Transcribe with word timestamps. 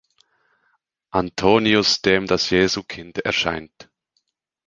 Antonius, 1.11 2.01
dem 2.01 2.25
das 2.25 2.49
Jesuskind 2.49 3.19
erscheint. 3.19 3.87